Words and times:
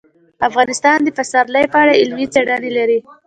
افغانستان 0.47 0.97
د 1.03 1.09
پسرلی 1.17 1.65
په 1.73 1.77
اړه 1.83 1.93
علمي 2.01 2.25
څېړنې 2.33 2.71
لري. 2.77 2.99